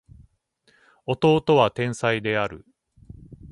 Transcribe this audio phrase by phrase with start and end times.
[1.05, 2.65] 弟は天才である